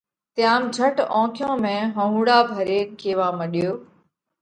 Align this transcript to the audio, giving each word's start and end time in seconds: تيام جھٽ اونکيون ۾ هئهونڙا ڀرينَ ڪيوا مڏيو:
تيام 0.37 0.63
جھٽ 0.77 1.01
اونکيون 1.17 1.63
۾ 1.67 1.75
هئهونڙا 1.99 2.41
ڀرينَ 2.51 2.99
ڪيوا 3.01 3.31
مڏيو: 3.39 3.81